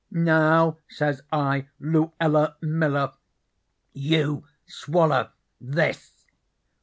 'Now,' 0.09 0.77
says 0.89 1.21
I, 1.31 1.67
'Luella 1.79 2.55
Miller, 2.59 3.13
'YOU 3.93 4.43
SWALLER 4.65 5.29
THIS!' 5.61 6.25